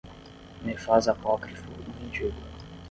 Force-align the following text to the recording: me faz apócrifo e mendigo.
me 0.63 0.75
faz 0.79 1.07
apócrifo 1.07 1.69
e 1.79 2.03
mendigo. 2.03 2.33